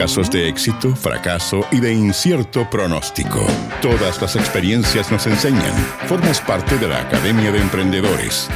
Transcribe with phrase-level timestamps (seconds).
[0.00, 3.46] Casos de éxito, fracaso y de incierto pronóstico.
[3.82, 5.74] Todas las experiencias nos enseñan.
[6.06, 8.48] Formas parte de la Academia de Emprendedores.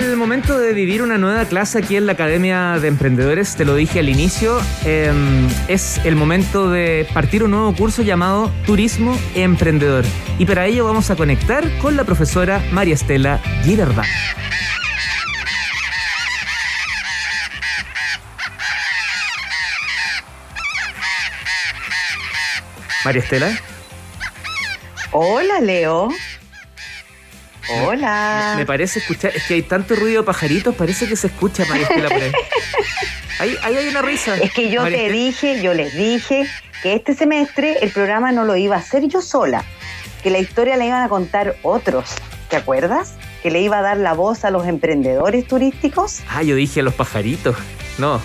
[0.00, 3.74] El momento de vivir una nueva clase aquí en la Academia de Emprendedores, te lo
[3.74, 10.04] dije al inicio, em, es el momento de partir un nuevo curso llamado Turismo Emprendedor.
[10.38, 14.04] Y para ello vamos a conectar con la profesora María Estela Girardá.
[23.04, 23.58] María Estela.
[25.12, 26.10] Hola, Leo.
[27.70, 28.54] Hola.
[28.56, 31.86] Me parece escuchar, es que hay tanto ruido de pajaritos, parece que se escucha María
[31.86, 32.32] Estela por ahí.
[33.40, 34.36] Ahí, hay una risa.
[34.36, 36.46] Es que yo te dije, yo les dije
[36.82, 39.64] que este semestre el programa no lo iba a hacer yo sola,
[40.22, 42.14] que la historia la iban a contar otros.
[42.48, 43.14] ¿Te acuerdas?
[43.42, 46.20] Que le iba a dar la voz a los emprendedores turísticos.
[46.28, 47.56] Ah, yo dije a los pajaritos.
[47.98, 48.20] No,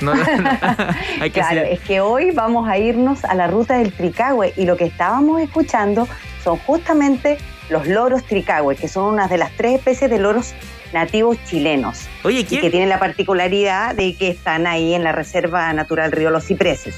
[0.00, 0.22] no, no,
[1.32, 4.84] claro, es que hoy vamos a irnos a la ruta del Tricahue y lo que
[4.84, 6.06] estábamos escuchando
[6.44, 7.38] son justamente
[7.68, 10.54] los loros tricahue, que son una de las tres especies de loros
[10.92, 12.08] nativos chilenos.
[12.24, 16.30] Oye, Y que tienen la particularidad de que están ahí en la Reserva Natural Río
[16.30, 16.94] Los Cipreses.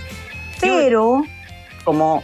[0.60, 1.24] Pero,
[1.84, 2.22] como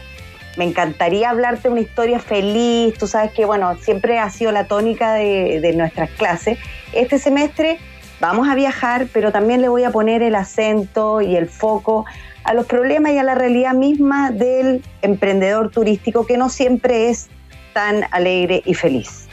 [0.57, 5.13] me encantaría hablarte una historia feliz, tú sabes que, bueno, siempre ha sido la tónica
[5.13, 6.57] de, de nuestras clases,
[6.93, 7.79] este semestre
[8.19, 12.05] vamos a viajar, pero también le voy a poner el acento y el foco
[12.43, 17.27] a los problemas y a la realidad misma del emprendedor turístico, que no siempre es
[17.75, 19.27] tan alegre y feliz.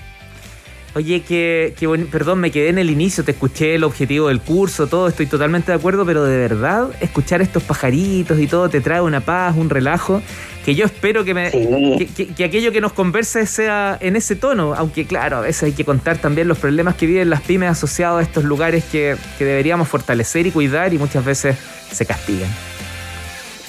[0.94, 1.74] Oye, que,
[2.10, 5.72] perdón, me quedé en el inicio, te escuché el objetivo del curso, todo, estoy totalmente
[5.72, 9.70] de acuerdo, pero de verdad, escuchar estos pajaritos y todo te trae una paz, un
[9.70, 10.20] relajo,
[10.66, 15.06] que yo espero que, me, que, aquello que nos converse sea en ese tono, aunque
[15.06, 18.22] claro, a veces hay que contar también los problemas que viven las pymes asociados a
[18.22, 21.56] estos lugares que, que deberíamos fortalecer y cuidar y muchas veces
[21.90, 22.50] se castigan.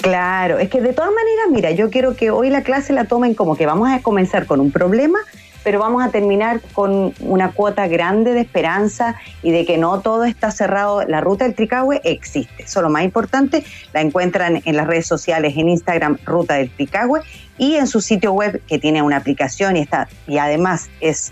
[0.04, 3.36] Claro, es que de todas maneras, mira, yo quiero que hoy la clase la tomen
[3.36, 5.18] como que vamos a comenzar con un problema,
[5.64, 10.26] pero vamos a terminar con una cuota grande de esperanza y de que no todo
[10.26, 11.06] está cerrado.
[11.08, 12.64] La ruta del Tricahue existe.
[12.64, 13.64] Eso lo más importante.
[13.94, 17.22] La encuentran en las redes sociales, en Instagram, Ruta del Tricahue,
[17.58, 21.32] y en su sitio web que tiene una aplicación y está, y además es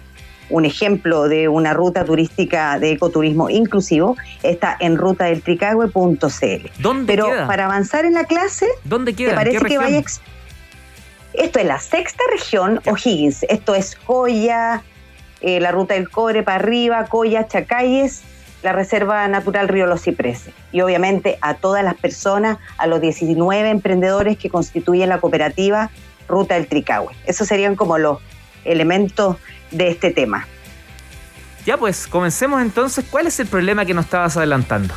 [0.51, 6.69] un ejemplo de una ruta turística de ecoturismo inclusivo, está en rutadeltricahue.cl.
[6.79, 9.31] ¿Dónde Pero para avanzar en la clase, ¿dónde queda?
[9.31, 10.03] ¿Te parece que vaya
[11.33, 13.43] esto es la sexta región O'Higgins.
[13.43, 14.83] Esto es Coya,
[15.39, 18.23] eh, la ruta del Cobre para arriba, Coya, Chacayes,
[18.63, 20.53] la Reserva Natural Río Los Cipreses.
[20.71, 25.89] Y obviamente a todas las personas, a los 19 emprendedores que constituyen la cooperativa
[26.27, 27.13] Ruta del Tricahue.
[27.25, 28.19] Esos serían como los
[28.65, 29.37] elementos
[29.71, 30.47] de este tema.
[31.65, 33.05] Ya pues, comencemos entonces.
[33.09, 34.93] ¿Cuál es el problema que nos estabas adelantando?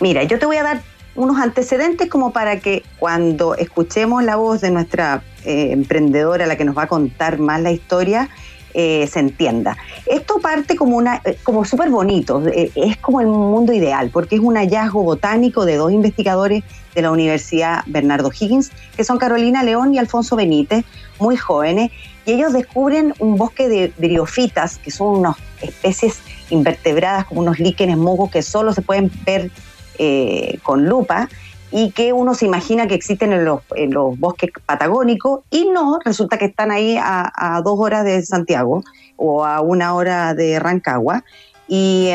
[0.00, 0.82] Mira, yo te voy a dar
[1.14, 6.64] unos antecedentes como para que cuando escuchemos la voz de nuestra eh, emprendedora, la que
[6.64, 8.30] nos va a contar más la historia,
[8.74, 9.76] eh, se entienda.
[10.06, 14.40] Esto parte como una, eh, como súper bonito, es como el mundo ideal, porque es
[14.40, 19.94] un hallazgo botánico de dos investigadores de la Universidad Bernardo Higgins, que son Carolina León
[19.94, 20.84] y Alfonso Benítez,
[21.18, 21.90] muy jóvenes,
[22.24, 27.96] y ellos descubren un bosque de briofitas, que son unas especies invertebradas, como unos líquenes
[27.96, 29.50] musgos que solo se pueden ver
[29.98, 31.28] eh, con lupa
[31.72, 36.44] y que uno se imagina que existen en los, bosques patagónicos y no, resulta que
[36.44, 38.84] están ahí a, dos horas de Santiago
[39.16, 41.24] o a una hora de Rancagua
[41.66, 42.12] y,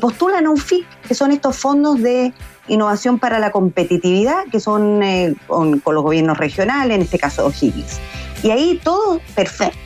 [0.00, 2.34] postulan a un FIC, que son estos fondos de
[2.68, 7.98] innovación para la competitividad, que son eh, con, los gobiernos regionales, en este caso O'Higgins.
[8.42, 9.78] Y ahí todo perfecto,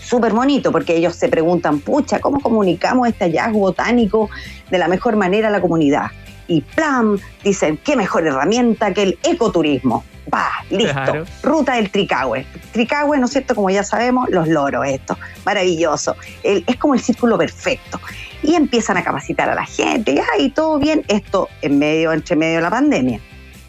[0.00, 4.30] súper bonito, porque ellos se preguntan, pucha, ¿cómo comunicamos este hallazgo botánico
[4.70, 6.06] de la mejor manera a la comunidad?
[6.46, 10.04] Y plan, dicen, qué mejor herramienta que el ecoturismo.
[10.32, 11.24] Va, listo.
[11.42, 12.46] Ruta del Tricahue.
[12.72, 13.54] Tricahue, ¿no es cierto?
[13.54, 15.18] Como ya sabemos, los loros, esto.
[15.44, 16.16] Maravilloso.
[16.42, 18.00] es como el círculo perfecto.
[18.42, 22.56] Y empiezan a capacitar a la gente, y todo bien, esto en medio, entre medio
[22.56, 23.20] de la pandemia.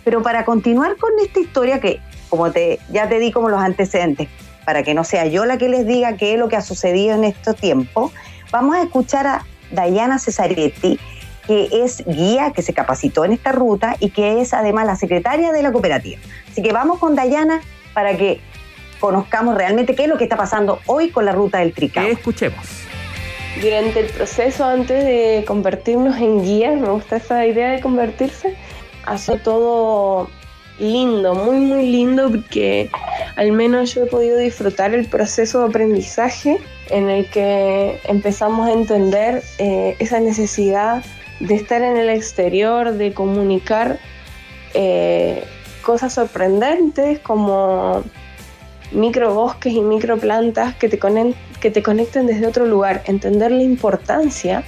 [0.04, 2.00] Pero para continuar con esta historia que,
[2.30, 4.28] como te, ya te di como los antecedentes,
[4.66, 7.16] para que no sea yo la que les diga qué es lo que ha sucedido
[7.16, 8.12] en estos tiempos,
[8.52, 11.00] vamos a escuchar a Dayana Cesaretti,
[11.48, 15.52] que es guía, que se capacitó en esta ruta y que es además la secretaria
[15.52, 16.20] de la cooperativa.
[16.50, 17.62] Así que vamos con Dayana
[17.94, 18.42] para que
[19.00, 22.06] conozcamos realmente qué es lo que está pasando hoy con la ruta del Tricao.
[22.06, 22.66] Escuchemos.
[23.62, 28.56] Durante el proceso, antes de convertirnos en guías, me gusta esa idea de convertirse,
[29.06, 30.30] hace todo
[30.78, 32.90] lindo, muy, muy lindo, porque
[33.38, 36.58] al menos yo he podido disfrutar el proceso de aprendizaje
[36.90, 41.04] en el que empezamos a entender eh, esa necesidad
[41.40, 44.00] de estar en el exterior, de comunicar
[44.74, 45.44] eh,
[45.82, 48.04] cosas sorprendentes como
[48.92, 51.00] microbosques y microplantas que te,
[51.60, 54.64] que te conecten desde otro lugar, entender la importancia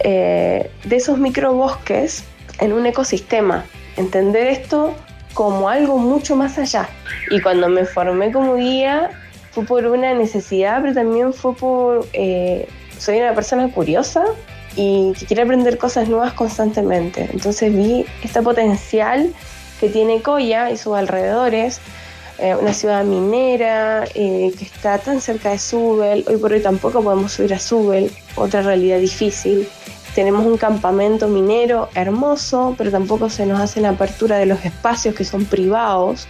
[0.00, 2.24] eh, de esos microbosques
[2.58, 3.64] en un ecosistema,
[3.96, 4.94] entender esto
[5.34, 6.88] como algo mucho más allá.
[7.30, 9.10] Y cuando me formé como guía
[9.50, 12.06] fue por una necesidad, pero también fue por...
[12.12, 12.66] Eh,
[12.98, 14.24] soy una persona curiosa
[14.76, 17.28] y que quiere aprender cosas nuevas constantemente.
[17.32, 19.32] Entonces vi este potencial
[19.80, 21.80] que tiene Coya y sus alrededores,
[22.38, 26.24] eh, una ciudad minera eh, que está tan cerca de Subel.
[26.28, 29.66] Hoy por hoy tampoco podemos subir a Subel, otra realidad difícil.
[30.14, 35.14] Tenemos un campamento minero hermoso, pero tampoco se nos hace la apertura de los espacios
[35.14, 36.28] que son privados.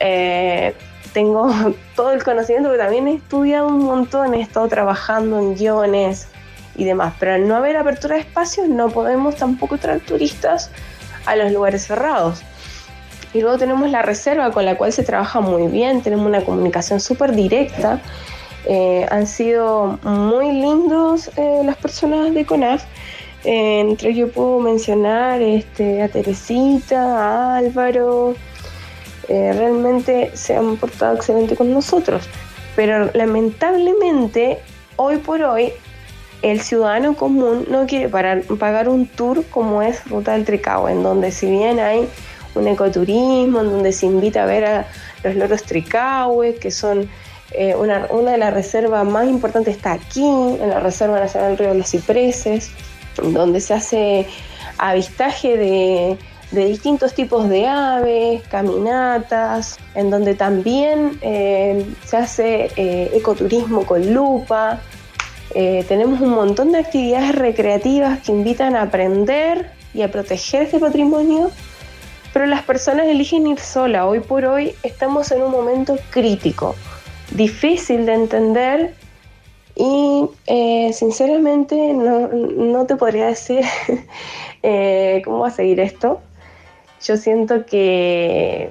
[0.00, 0.74] Eh,
[1.12, 1.52] tengo
[1.96, 6.26] todo el conocimiento, pero también he estudiado un montón, he estado trabajando en guiones
[6.76, 10.70] y demás, pero al no haber apertura de espacios no podemos tampoco traer turistas
[11.26, 12.42] a los lugares cerrados.
[13.34, 17.00] Y luego tenemos la reserva con la cual se trabaja muy bien, tenemos una comunicación
[17.00, 18.00] súper directa
[18.64, 22.84] eh, han sido muy lindos eh, las personas de CONAF.
[23.44, 28.34] Eh, entre ellos puedo mencionar este, a Teresita, a Álvaro.
[29.28, 32.28] realmente se han portado excelente con nosotros.
[32.76, 34.58] Pero lamentablemente,
[34.96, 35.72] hoy por hoy,
[36.42, 41.30] el ciudadano común no quiere pagar un tour como es Ruta del Tricao, en donde
[41.30, 42.08] si bien hay
[42.54, 44.86] un ecoturismo, en donde se invita a ver a
[45.24, 47.08] los loros tricahues, que son
[47.52, 51.68] eh, una, de las reservas más importantes está aquí, en la Reserva Nacional del Río
[51.70, 52.70] de los Cipreses,
[53.22, 54.26] donde se hace
[54.78, 56.18] avistaje de,
[56.50, 64.80] distintos tipos de aves, caminatas, en donde también eh, se hace eh, ecoturismo con lupa.
[65.52, 71.50] Tenemos un montón de actividades recreativas que invitan a aprender y a proteger este patrimonio,
[72.32, 74.06] pero las personas eligen ir sola.
[74.06, 76.74] Hoy por hoy estamos en un momento crítico
[77.34, 78.94] difícil de entender
[79.74, 83.64] y eh, sinceramente no, te podría decir
[84.62, 86.20] eh, cómo va a seguir esto.
[87.02, 88.70] Yo siento que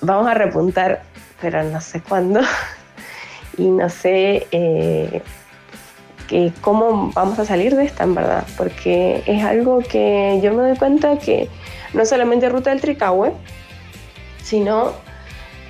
[0.00, 1.02] vamos a repuntar,
[1.40, 2.40] pero no sé cuándo
[3.58, 5.22] y no sé eh,
[6.30, 10.62] que cómo vamos a salir de esta en verdad, porque es algo que yo me
[10.62, 11.48] doy cuenta que
[11.92, 13.32] no solamente Ruta del Tricahue,
[14.40, 14.92] sino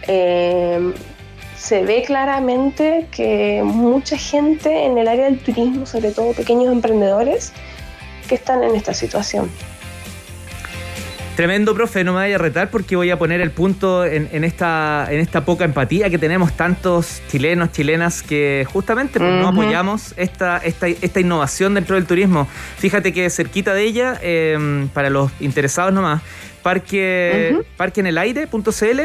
[0.07, 7.53] se ve claramente que mucha gente en el área del turismo, sobre todo pequeños emprendedores,
[8.29, 9.51] que están en esta situación.
[11.37, 15.06] Tremendo, profe, no me vaya a retar porque voy a poner el punto en, esta,
[15.09, 20.59] en esta poca empatía que tenemos tantos chilenos, chilenas que justamente pues, no apoyamos esta,
[20.59, 22.47] esta, esta, innovación dentro del turismo.
[22.79, 26.21] Fíjate que cerquita de ella, em, para los interesados nomás,
[26.62, 29.00] parque, parqueenelaire.cl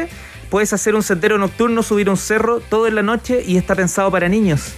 [0.50, 4.10] Puedes hacer un sendero nocturno, subir un cerro todo en la noche y está pensado
[4.10, 4.74] para niños.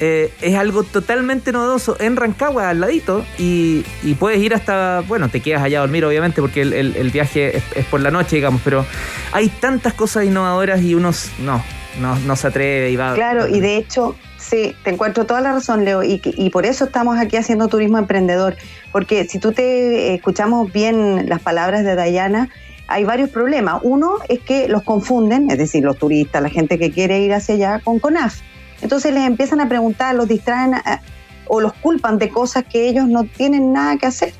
[0.00, 3.84] Eh, es algo totalmente novedoso en Rancagua, al ladito, y,
[4.18, 8.00] puedes ir hasta, bueno, te quedas allá a dormir, obviamente, porque el, viaje es, por
[8.00, 8.84] la noche, digamos, pero
[9.32, 11.62] hay tantas cosas innovadoras y unos no,
[12.00, 13.14] no, se atreve y va.
[13.14, 16.86] Claro, y de hecho, sí, te encuentro toda la razón, Leo, y, y por eso
[16.86, 18.56] estamos aquí haciendo turismo emprendedor,
[18.90, 22.48] porque si tú te escuchamos bien las palabras de Dayana,
[22.88, 23.80] hay varios problemas.
[23.82, 27.54] Uno es que los confunden, es decir, los turistas, la gente que quiere ir hacia
[27.54, 28.40] allá, con CONAF.
[28.82, 30.74] Entonces les empiezan a preguntar, los distraen
[31.46, 34.32] o los culpan de cosas que ellos no tienen nada que hacer,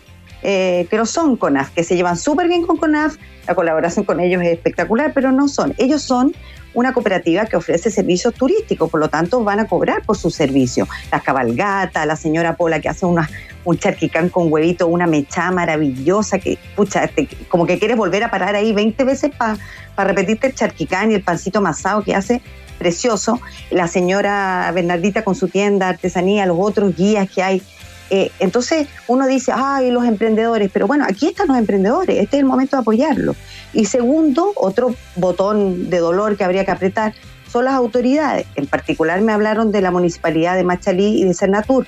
[0.42, 4.42] eh, no son CONAF, que se llevan súper bien con CONAF, la colaboración con ellos
[4.42, 5.74] es espectacular, pero no son.
[5.78, 6.34] Ellos son
[6.74, 10.88] una cooperativa que ofrece servicios turísticos, por lo tanto van a cobrar por su servicio.
[11.12, 13.30] La cabalgata, la señora Pola que hace una,
[13.64, 17.08] un charquicán con huevito, una mecha maravillosa que, pucha,
[17.48, 19.56] como que quieres volver a parar ahí 20 veces para
[19.96, 22.42] repetirte el charquicán y el pancito masado que hace
[22.78, 23.40] precioso.
[23.70, 27.62] La señora Bernardita con su tienda, artesanía, los otros guías que hay.
[28.10, 32.40] Eh, entonces uno dice, ay, los emprendedores, pero bueno, aquí están los emprendedores, este es
[32.40, 33.36] el momento de apoyarlos.
[33.72, 37.14] Y segundo, otro botón de dolor que habría que apretar
[37.50, 38.46] son las autoridades.
[38.56, 41.86] En particular me hablaron de la municipalidad de Machalí y de Cernatur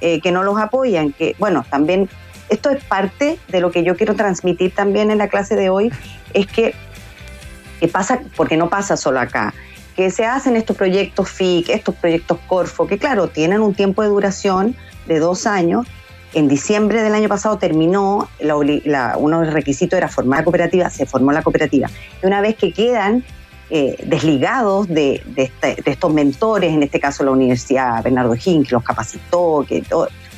[0.00, 2.08] eh, que no los apoyan, que bueno, también
[2.48, 5.92] esto es parte de lo que yo quiero transmitir también en la clase de hoy,
[6.34, 6.74] es que,
[7.78, 9.54] que pasa, porque no pasa solo acá,
[9.96, 14.08] que se hacen estos proyectos FIC, estos proyectos Corfo, que claro, tienen un tiempo de
[14.08, 15.86] duración de dos años.
[16.34, 20.88] En diciembre del año pasado terminó, la, uno de los requisitos era formar la cooperativa,
[20.88, 21.90] se formó la cooperativa.
[22.22, 23.22] Y una vez que quedan
[23.68, 28.74] eh, desligados de, este, de, estos mentores, en este caso la Universidad Bernardo Higgins, que
[28.74, 29.82] los capacitó, que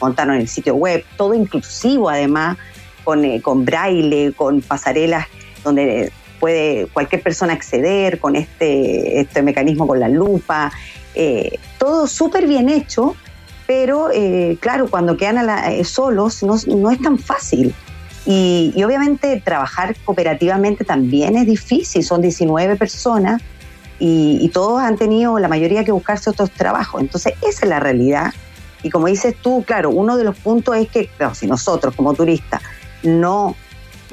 [0.00, 2.56] montaron el sitio web, todo inclusivo además,
[3.04, 5.26] con, eh, con braille, con pasarelas
[5.62, 10.72] donde puede cualquier persona acceder con este, este mecanismo con la lupa,
[11.14, 13.16] eh, todo súper bien hecho,
[13.66, 14.10] pero
[14.60, 17.74] claro, cuando quedan solos no, no, es tan fácil.
[18.26, 23.42] Y, obviamente trabajar cooperativamente también es difícil, son 19 personas
[23.98, 27.00] y, todos han tenido la mayoría que buscarse otros trabajos.
[27.00, 28.32] Entonces esa es la realidad.
[28.82, 32.62] Y como dices tú, claro, uno de los puntos es que si nosotros como turistas
[33.02, 33.56] no,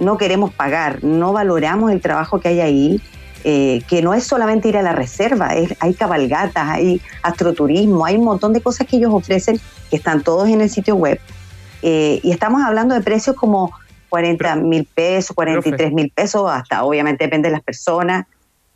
[0.01, 3.01] no queremos pagar, no valoramos el trabajo que hay ahí,
[3.43, 8.25] eh, que no es solamente ir a la reserva, hay cabalgatas, hay astroturismo, hay un
[8.25, 11.19] montón de cosas que ellos ofrecen que están todos en el sitio web.
[11.83, 13.71] Eh, y estamos hablando de precios como
[14.09, 18.25] 40 mil pesos, 43 mil pesos, hasta obviamente depende de las personas.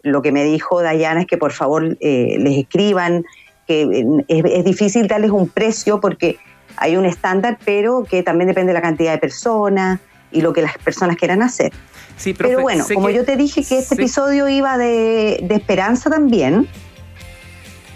[0.03, 3.25] Lo que me dijo Dayana es que por favor eh, les escriban,
[3.67, 3.81] que
[4.27, 6.37] es, es, difícil darles un precio porque
[6.77, 9.99] hay un estándar, pero que también depende de la cantidad de personas
[10.31, 11.71] y lo que las personas quieran hacer.
[12.17, 16.67] Sí, pero bueno, como yo te dije que este episodio iba de, de esperanza también,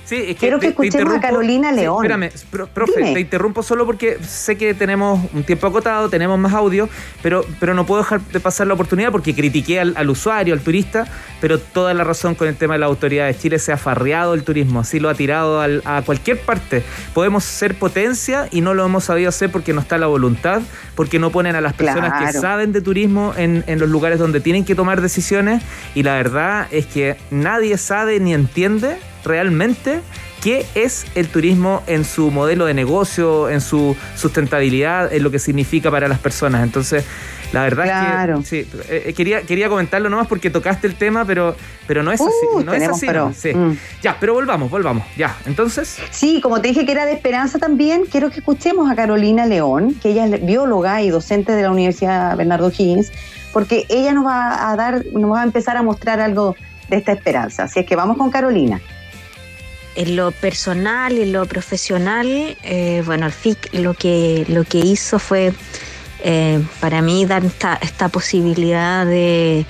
[0.09, 2.03] Sí, Quiero que escuchemos a Carolina León.
[2.03, 2.31] espérame,
[2.73, 6.89] profe, te interrumpo solo porque sé que tenemos un tiempo acotado, tenemos más audio,
[7.21, 11.05] pero, pero no puedo dejar de pasar la oportunidad porque critiqué al, usuario, al turista,
[11.39, 14.33] pero toda la razón con el tema de la autoridad de Chile se ha farreado
[14.33, 16.81] el turismo, así lo ha tirado a cualquier parte.
[17.13, 20.63] Podemos ser potencia y no lo hemos sabido hacer porque no está la voluntad,
[20.95, 24.39] porque no ponen a las personas que saben de turismo en, en los lugares donde
[24.39, 25.61] tienen que tomar decisiones
[25.93, 30.01] y la verdad es que nadie sabe ni entiende realmente
[30.41, 35.39] qué es el turismo en su modelo de negocio, en su sustentabilidad, en lo que
[35.39, 36.63] significa para las personas.
[36.63, 37.05] Entonces,
[37.51, 41.25] la verdad es que sí, eh, eh, quería, quería comentarlo nomás porque tocaste el tema,
[41.25, 41.55] pero,
[41.87, 42.31] pero no es así.
[42.53, 43.53] Uh, no es así.
[43.53, 43.77] Mm.
[44.01, 45.03] Ya, pero volvamos, volvamos.
[45.17, 45.97] Ya, entonces.
[46.11, 49.95] Sí, como te dije que era de esperanza también, quiero que escuchemos a Carolina León,
[49.95, 53.11] que ella es bióloga y docente de la Universidad Bernardo Higgins,
[53.51, 56.55] porque ella nos va a dar, nos va a empezar a mostrar algo
[56.87, 57.63] de esta esperanza.
[57.63, 58.79] Así es que vamos con Carolina
[59.99, 62.25] en lo personal y en lo profesional,
[62.63, 65.51] eh, bueno, el FIC lo que, lo que hizo fue
[66.23, 67.43] eh, para mí dar
[67.81, 69.65] esta, posibilidad de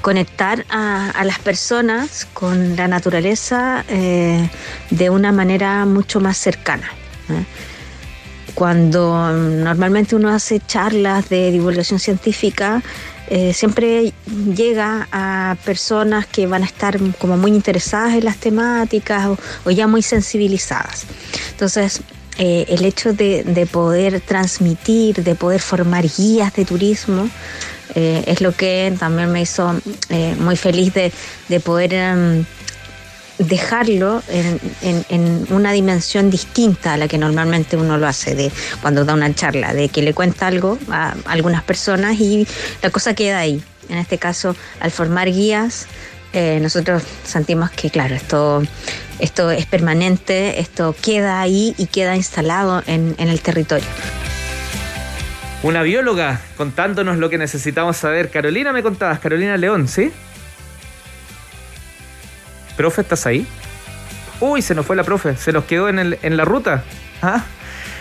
[0.00, 4.50] conectar a, las personas con la naturaleza eh,
[4.90, 6.90] de una manera mucho más cercana.
[8.54, 12.82] Cuando normalmente uno hace charlas de divulgación científica,
[13.34, 14.12] eh, siempre
[14.54, 19.86] llega a personas que van a estar como muy interesadas en las temáticas o, ya
[19.86, 21.04] muy sensibilizadas.
[21.52, 22.02] Entonces,
[22.36, 27.26] eh, el hecho de, poder transmitir, de poder formar guías de turismo,
[27.94, 29.80] eh, es lo que también me hizo
[30.38, 31.94] muy feliz de, poder...
[31.94, 32.44] Em,
[33.44, 39.14] dejarlo en, una dimensión distinta a la que normalmente uno lo hace de cuando da
[39.14, 42.46] una charla, de que le cuenta algo a algunas personas y
[42.82, 43.62] la cosa queda ahí.
[43.88, 45.86] En este caso, al formar guías,
[46.32, 48.62] eh, nosotros sentimos que, claro, esto,
[49.18, 53.86] esto es permanente, esto queda ahí y queda instalado en, en el territorio.
[55.62, 58.30] Una bióloga contándonos lo que necesitamos saber.
[58.30, 60.10] Carolina me contabas, Carolina León, ¿sí?
[62.82, 63.46] Profe, ¿estás ahí?
[64.40, 66.82] Uy, se nos fue la profe, se nos quedó en, el, en la ruta.
[67.22, 67.44] ¿Ah?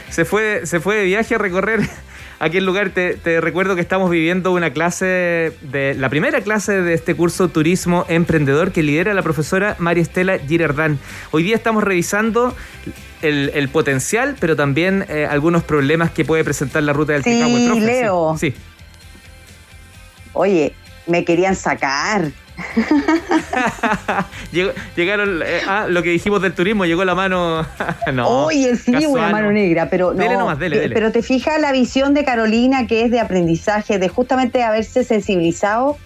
[0.10, 1.82] Se, fue, se fue de viaje a recorrer
[2.40, 2.90] aquel lugar.
[2.90, 8.08] Te, recuerdo que estamos viviendo una clase, de la primera clase de este curso Turismo
[8.10, 10.98] Emprendedor que lidera la profesora María Estela Girardán.
[11.30, 12.56] Hoy día estamos revisando
[13.22, 17.40] el, potencial, pero también eh, algunos problemas que puede presentar la ruta del sí,
[17.82, 18.36] Leo.
[18.36, 18.56] sí.
[20.34, 20.74] Oye,
[21.06, 22.32] me querían sacar.
[24.96, 27.66] llegaron eh, ah, lo que dijimos del turismo, llegó la mano.
[28.14, 30.58] no, Oye, sí, una mano negra, pero no.
[30.60, 35.98] Pero te fijas la visión de Carolina que es de aprendizaje, de justamente haberse sensibilizado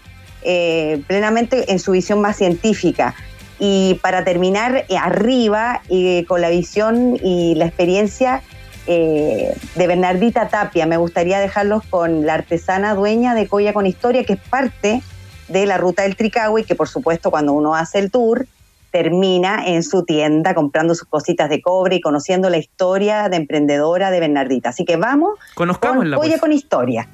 [0.41, 3.15] eh, plenamente en su visión más científica.
[3.57, 5.81] Y para terminar eh, arriba,
[6.27, 8.41] con la visión y la experiencia
[8.85, 14.33] de Bernardita Tapia, me gustaría dejarlos con la artesana dueña de Coya con Historia, que
[14.33, 15.01] es parte
[15.47, 18.47] de la ruta del Tricahue que por supuesto cuando uno hace el tour
[18.95, 24.09] termina en su tienda comprando sus cositas de cobre y conociendo la historia de emprendedora
[24.09, 24.69] de Bernardita.
[24.69, 27.09] Así que vamos, Conozcamos con Oye con Historia.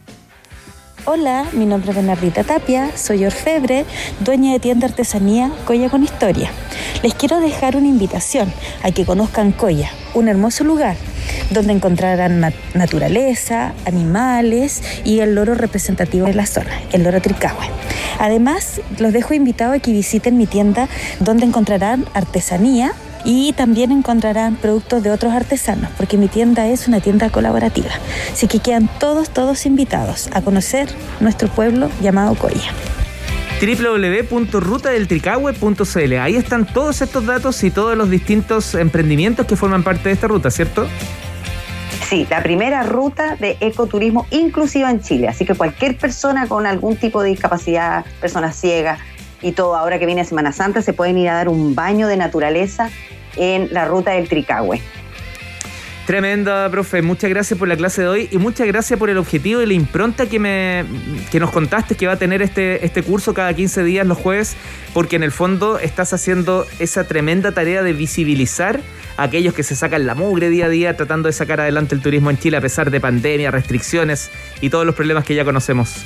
[1.05, 3.85] Hola, mi nombre es Bernardita Tapia, soy orfebre,
[4.19, 6.51] dueña de tienda artesanía Coya con Historia.
[7.01, 8.53] Les quiero dejar una invitación
[8.83, 10.95] a que conozcan Coya, un hermoso lugar
[11.49, 17.65] donde encontrarán naturaleza, animales y el loro representativo de la zona, el loro tricahue.
[18.19, 20.87] Además, los dejo invitados a que visiten mi tienda
[21.19, 22.93] donde encontrarán artesanía,
[23.23, 27.91] y también encontrarán productos de otros artesanos, porque mi tienda es una tienda colaborativa.
[28.31, 32.71] Así que quedan todos, todos invitados a conocer nuestro pueblo llamado Coya
[33.61, 36.13] www.rutadeltricahue.cl.
[36.19, 40.27] Ahí están todos estos datos y todos los distintos emprendimientos que forman parte de esta
[40.27, 40.87] ruta, ¿cierto?
[42.09, 45.27] Sí, la primera ruta de ecoturismo inclusiva en Chile.
[45.27, 48.99] Así que cualquier persona con algún tipo de discapacidad, personas ciegas,
[49.41, 52.17] y todo, ahora que viene Semana Santa, se pueden ir a dar un baño de
[52.17, 52.89] naturaleza
[53.35, 54.81] en la ruta del Tricahue.
[56.05, 57.01] Tremenda, profe.
[57.01, 59.73] Muchas gracias por la clase de hoy y muchas gracias por el objetivo y la
[59.73, 60.83] impronta que, me,
[61.31, 64.55] que nos contaste que va a tener este, este curso cada 15 días los jueves,
[64.93, 68.81] porque en el fondo estás haciendo esa tremenda tarea de visibilizar
[69.15, 72.01] a aquellos que se sacan la mugre día a día tratando de sacar adelante el
[72.01, 76.05] turismo en Chile a pesar de pandemia, restricciones y todos los problemas que ya conocemos.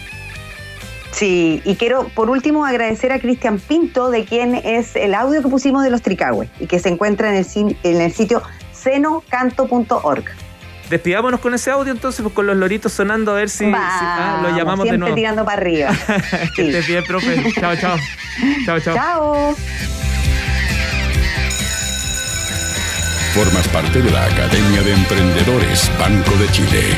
[1.16, 5.48] Sí, y quiero por último agradecer a Cristian Pinto, de quien es el audio que
[5.48, 8.44] pusimos de los Tricahue y que se encuentra en el, en el sitio
[8.74, 10.26] senocanto.org.
[10.90, 14.58] Despidámonos con ese audio entonces, pues, con los loritos sonando, a ver si, ah, lo
[14.58, 15.16] llamamos de nuevo.
[15.16, 15.92] tirando para arriba.
[16.56, 17.42] que estés bien, profe.
[17.54, 17.98] chao, chao.
[18.66, 18.96] Chao, chao.
[18.96, 19.56] Chao.
[23.34, 26.98] Formas parte de la Academia de Emprendedores Banco de Chile.